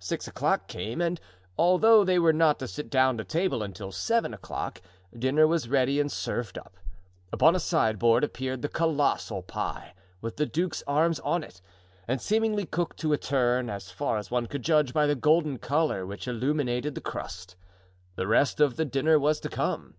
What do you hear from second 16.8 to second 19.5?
the crust. The rest of the dinner was to